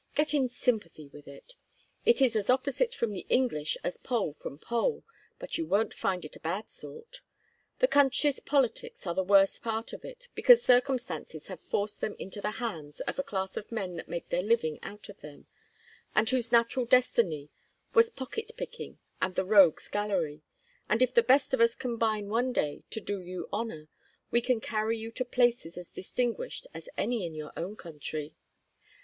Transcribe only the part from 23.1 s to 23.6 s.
you